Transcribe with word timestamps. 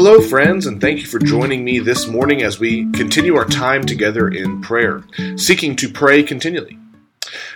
Hello, 0.00 0.20
friends, 0.20 0.64
and 0.64 0.80
thank 0.80 1.00
you 1.00 1.06
for 1.06 1.18
joining 1.18 1.64
me 1.64 1.80
this 1.80 2.06
morning 2.06 2.40
as 2.40 2.60
we 2.60 2.88
continue 2.92 3.34
our 3.34 3.44
time 3.44 3.84
together 3.84 4.28
in 4.28 4.60
prayer, 4.60 5.02
seeking 5.34 5.74
to 5.74 5.88
pray 5.88 6.22
continually. 6.22 6.78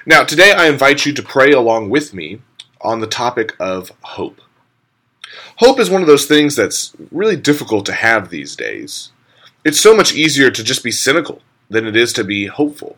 Now, 0.06 0.24
today 0.24 0.50
I 0.50 0.66
invite 0.66 1.06
you 1.06 1.12
to 1.12 1.22
pray 1.22 1.52
along 1.52 1.90
with 1.90 2.12
me 2.12 2.42
on 2.80 2.98
the 2.98 3.06
topic 3.06 3.54
of 3.60 3.92
hope. 4.00 4.40
Hope 5.58 5.78
is 5.78 5.88
one 5.88 6.00
of 6.00 6.08
those 6.08 6.26
things 6.26 6.56
that's 6.56 6.92
really 7.12 7.36
difficult 7.36 7.86
to 7.86 7.92
have 7.92 8.30
these 8.30 8.56
days. 8.56 9.12
It's 9.64 9.80
so 9.80 9.94
much 9.94 10.12
easier 10.12 10.50
to 10.50 10.64
just 10.64 10.82
be 10.82 10.90
cynical 10.90 11.42
than 11.70 11.86
it 11.86 11.94
is 11.94 12.12
to 12.14 12.24
be 12.24 12.46
hopeful. 12.46 12.96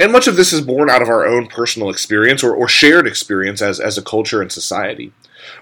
And 0.00 0.12
much 0.12 0.26
of 0.26 0.36
this 0.36 0.54
is 0.54 0.62
born 0.62 0.88
out 0.88 1.02
of 1.02 1.10
our 1.10 1.26
own 1.26 1.46
personal 1.46 1.90
experience 1.90 2.42
or, 2.42 2.54
or 2.54 2.66
shared 2.66 3.06
experience 3.06 3.60
as, 3.60 3.78
as 3.78 3.98
a 3.98 4.02
culture 4.02 4.40
and 4.40 4.50
society. 4.50 5.12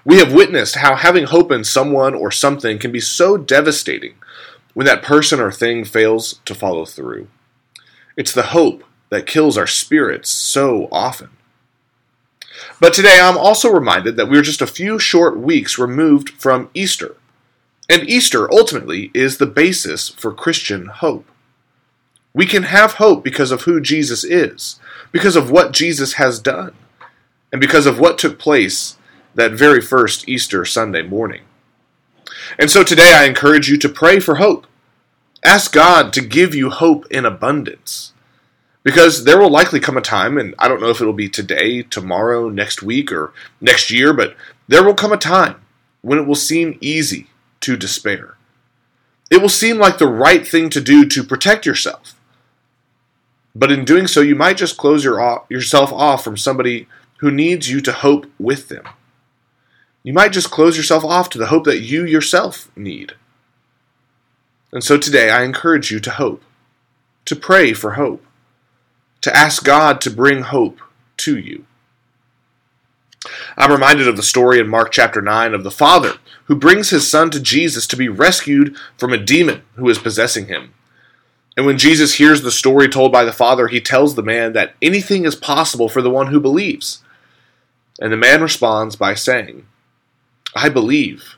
We 0.05 0.19
have 0.19 0.33
witnessed 0.33 0.75
how 0.75 0.95
having 0.95 1.25
hope 1.25 1.51
in 1.51 1.65
someone 1.65 2.15
or 2.15 2.31
something 2.31 2.79
can 2.79 2.93
be 2.93 3.01
so 3.01 3.35
devastating 3.35 4.15
when 4.73 4.85
that 4.85 5.03
person 5.03 5.41
or 5.41 5.51
thing 5.51 5.83
fails 5.83 6.39
to 6.45 6.55
follow 6.55 6.85
through. 6.85 7.27
It's 8.15 8.31
the 8.31 8.43
hope 8.43 8.85
that 9.09 9.27
kills 9.27 9.57
our 9.57 9.67
spirits 9.67 10.29
so 10.29 10.87
often. 10.89 11.31
But 12.79 12.93
today 12.93 13.19
I'm 13.21 13.37
also 13.37 13.69
reminded 13.69 14.15
that 14.15 14.29
we're 14.29 14.41
just 14.41 14.61
a 14.61 14.67
few 14.67 14.99
short 14.99 15.37
weeks 15.37 15.77
removed 15.77 16.29
from 16.29 16.69
Easter. 16.73 17.17
And 17.89 18.09
Easter 18.09 18.49
ultimately 18.53 19.11
is 19.13 19.37
the 19.37 19.45
basis 19.45 20.07
for 20.07 20.33
Christian 20.33 20.85
hope. 20.85 21.29
We 22.33 22.45
can 22.45 22.63
have 22.63 22.93
hope 22.93 23.23
because 23.23 23.51
of 23.51 23.63
who 23.63 23.81
Jesus 23.81 24.23
is, 24.23 24.79
because 25.11 25.35
of 25.35 25.49
what 25.49 25.73
Jesus 25.73 26.13
has 26.13 26.39
done, 26.39 26.73
and 27.51 27.59
because 27.59 27.85
of 27.85 27.99
what 27.99 28.17
took 28.17 28.37
place 28.37 28.97
that 29.35 29.51
very 29.51 29.81
first 29.81 30.27
Easter 30.27 30.65
Sunday 30.65 31.01
morning. 31.01 31.41
And 32.59 32.69
so 32.69 32.83
today 32.83 33.13
I 33.15 33.25
encourage 33.25 33.69
you 33.69 33.77
to 33.77 33.89
pray 33.89 34.19
for 34.19 34.35
hope. 34.35 34.67
Ask 35.43 35.73
God 35.73 36.13
to 36.13 36.21
give 36.21 36.53
you 36.53 36.69
hope 36.69 37.05
in 37.09 37.25
abundance. 37.25 38.13
Because 38.83 39.23
there 39.23 39.39
will 39.39 39.49
likely 39.49 39.79
come 39.79 39.97
a 39.97 40.01
time, 40.01 40.37
and 40.37 40.55
I 40.57 40.67
don't 40.67 40.81
know 40.81 40.89
if 40.89 41.01
it'll 41.01 41.13
be 41.13 41.29
today, 41.29 41.83
tomorrow, 41.83 42.49
next 42.49 42.81
week, 42.81 43.11
or 43.11 43.33
next 43.59 43.91
year, 43.91 44.13
but 44.13 44.35
there 44.67 44.83
will 44.83 44.93
come 44.93 45.11
a 45.11 45.17
time 45.17 45.61
when 46.01 46.17
it 46.17 46.25
will 46.25 46.35
seem 46.35 46.77
easy 46.79 47.27
to 47.61 47.75
despair. 47.75 48.37
It 49.29 49.41
will 49.41 49.49
seem 49.49 49.77
like 49.77 49.97
the 49.97 50.07
right 50.07 50.47
thing 50.47 50.69
to 50.71 50.81
do 50.81 51.05
to 51.05 51.23
protect 51.23 51.65
yourself. 51.65 52.15
But 53.59 53.71
in 53.71 53.85
doing 53.85 54.07
so, 54.07 54.21
you 54.21 54.35
might 54.35 54.57
just 54.57 54.77
close 54.77 55.03
your, 55.03 55.43
yourself 55.49 55.91
off 55.91 56.23
from 56.23 56.37
somebody 56.37 56.87
who 57.17 57.29
needs 57.29 57.69
you 57.69 57.81
to 57.81 57.91
hope 57.91 58.25
with 58.39 58.69
them 58.69 58.85
you 60.03 60.13
might 60.13 60.31
just 60.31 60.51
close 60.51 60.77
yourself 60.77 61.03
off 61.03 61.29
to 61.29 61.37
the 61.37 61.47
hope 61.47 61.65
that 61.65 61.81
you 61.81 62.05
yourself 62.05 62.71
need. 62.75 63.13
And 64.71 64.83
so 64.83 64.97
today 64.97 65.29
I 65.29 65.43
encourage 65.43 65.91
you 65.91 65.99
to 65.99 66.11
hope, 66.11 66.43
to 67.25 67.35
pray 67.35 67.73
for 67.73 67.91
hope, 67.91 68.25
to 69.21 69.35
ask 69.35 69.63
God 69.63 69.99
to 70.01 70.09
bring 70.09 70.43
hope 70.43 70.79
to 71.17 71.37
you. 71.37 71.65
I'm 73.57 73.71
reminded 73.71 74.07
of 74.07 74.15
the 74.15 74.23
story 74.23 74.59
in 74.59 74.69
Mark 74.69 74.91
chapter 74.91 75.21
9 75.21 75.53
of 75.53 75.63
the 75.63 75.71
father 75.71 76.13
who 76.45 76.55
brings 76.55 76.89
his 76.89 77.09
son 77.09 77.29
to 77.31 77.39
Jesus 77.39 77.85
to 77.87 77.97
be 77.97 78.07
rescued 78.07 78.77
from 78.97 79.11
a 79.11 79.17
demon 79.17 79.63
who 79.75 79.89
is 79.89 79.99
possessing 79.99 80.47
him. 80.47 80.73
And 81.59 81.65
when 81.65 81.77
Jesus 81.77 82.13
hears 82.13 82.41
the 82.41 82.51
story 82.51 82.87
told 82.87 83.11
by 83.11 83.25
the 83.25 83.33
father, 83.33 83.67
he 83.67 83.81
tells 83.81 84.15
the 84.15 84.23
man 84.23 84.53
that 84.53 84.75
anything 84.81 85.25
is 85.25 85.35
possible 85.35 85.89
for 85.89 86.01
the 86.01 86.09
one 86.09 86.27
who 86.27 86.39
believes. 86.39 87.03
And 87.99 88.13
the 88.13 88.15
man 88.15 88.41
responds 88.41 88.95
by 88.95 89.13
saying, 89.13 89.67
I 90.55 90.69
believe. 90.69 91.35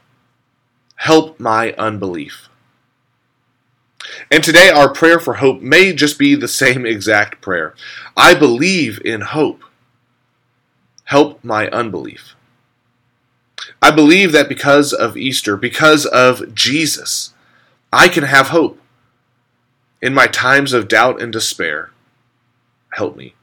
Help 0.97 1.39
my 1.39 1.71
unbelief. 1.71 2.49
And 4.29 4.43
today, 4.43 4.69
our 4.69 4.93
prayer 4.93 5.19
for 5.19 5.33
hope 5.33 5.59
may 5.59 5.91
just 5.91 6.19
be 6.19 6.35
the 6.35 6.47
same 6.47 6.85
exact 6.85 7.41
prayer. 7.41 7.73
I 8.15 8.35
believe 8.35 9.01
in 9.03 9.21
hope. 9.21 9.63
Help 11.05 11.43
my 11.43 11.67
unbelief. 11.69 12.35
I 13.81 13.89
believe 13.89 14.33
that 14.33 14.47
because 14.47 14.93
of 14.93 15.17
Easter, 15.17 15.57
because 15.57 16.05
of 16.05 16.53
Jesus, 16.53 17.33
I 17.91 18.07
can 18.07 18.25
have 18.25 18.49
hope. 18.49 18.77
In 20.01 20.13
my 20.13 20.27
times 20.27 20.73
of 20.73 20.87
doubt 20.87 21.21
and 21.21 21.31
despair, 21.31 21.91
help 22.93 23.15
me. 23.15 23.35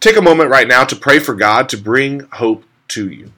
Take 0.00 0.16
a 0.16 0.22
moment 0.22 0.50
right 0.50 0.68
now 0.68 0.84
to 0.84 0.94
pray 0.94 1.18
for 1.18 1.34
God 1.34 1.68
to 1.70 1.78
bring 1.78 2.20
hope 2.32 2.64
to 2.88 3.08
you. 3.08 3.32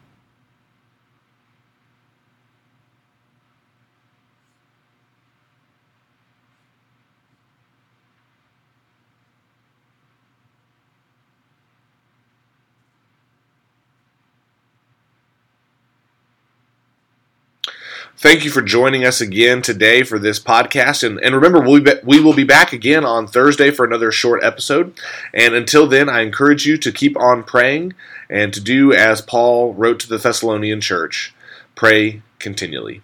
Thank 18.21 18.45
you 18.45 18.51
for 18.51 18.63
joining 18.63 19.05
us 19.05 19.21
again 19.21 19.63
today 19.63 20.03
for 20.03 20.19
this 20.19 20.41
podcast. 20.41 21.05
And, 21.05 21.21
and 21.21 21.37
remember, 21.37 21.61
we'll 21.61 21.81
be, 21.81 21.93
we 22.03 22.19
will 22.19 22.35
be 22.35 22.43
back 22.43 22.73
again 22.73 23.05
on 23.05 23.29
Thursday 23.29 23.71
for 23.71 23.85
another 23.85 24.11
short 24.11 24.43
episode. 24.43 24.93
And 25.33 25.55
until 25.55 25.87
then, 25.87 26.09
I 26.09 26.23
encourage 26.23 26.67
you 26.67 26.79
to 26.79 26.91
keep 26.91 27.17
on 27.17 27.45
praying 27.45 27.95
and 28.29 28.53
to 28.55 28.61
do 28.61 28.93
as 28.93 29.21
Paul 29.21 29.73
wrote 29.73 30.01
to 30.01 30.09
the 30.09 30.19
Thessalonian 30.19 30.81
church 30.81 31.33
pray 31.77 32.23
continually. 32.41 33.03